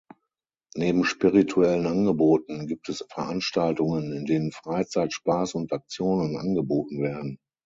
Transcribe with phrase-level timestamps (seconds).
[0.73, 7.37] Neben spirituellen Angeboten gibt es Veranstaltungen, in denen Freizeit, Spaß und Aktionen angeboten werden.